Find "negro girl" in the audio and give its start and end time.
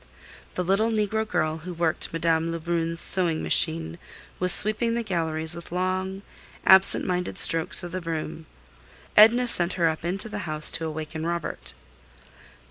0.89-1.59